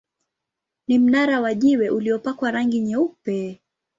Ni 0.87 0.99
mnara 0.99 1.41
wa 1.41 1.53
jiwe 1.53 1.89
uliopakwa 1.89 2.51
rangi 2.51 2.79
nyeupe. 2.81 3.61